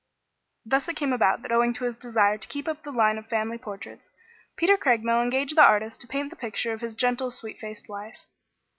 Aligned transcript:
Thus 0.65 0.87
it 0.87 0.95
came 0.95 1.13
about 1.13 1.43
that 1.43 1.51
owing 1.51 1.73
to 1.75 1.83
his 1.83 1.95
desire 1.95 2.35
to 2.35 2.47
keep 2.47 2.67
up 2.67 2.81
the 2.81 2.89
line 2.91 3.19
of 3.19 3.27
family 3.27 3.59
portraits, 3.59 4.09
Peter 4.55 4.75
Craigmile 4.75 5.21
engaged 5.21 5.55
the 5.55 5.61
artist 5.63 6.01
to 6.01 6.07
paint 6.07 6.31
the 6.31 6.35
picture 6.35 6.73
of 6.73 6.81
his 6.81 6.95
gentle, 6.95 7.29
sweet 7.29 7.59
faced 7.59 7.87
wife. 7.87 8.17